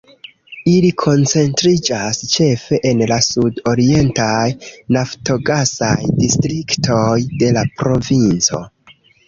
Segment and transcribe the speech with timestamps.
[0.69, 4.49] Ili koncentriĝas ĉefe en la sud-orientaj
[4.99, 8.67] naftogasaj distriktoj de la provinco.